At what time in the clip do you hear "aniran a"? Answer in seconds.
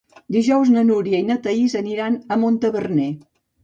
1.85-2.43